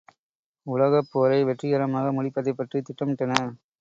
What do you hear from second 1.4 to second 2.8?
வெற்றிகரமாக முடிப்பதைப்